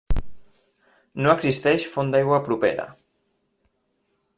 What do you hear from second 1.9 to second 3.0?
font d'aigua propera.